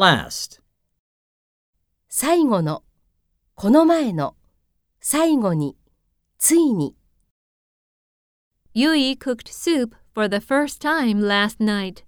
[0.00, 0.62] last,
[2.08, 2.84] 最後の、
[3.54, 4.36] この前の、
[5.00, 5.76] 最後に、
[6.38, 6.94] ついに。
[8.76, 12.04] Yui cooked soup for the first time last night.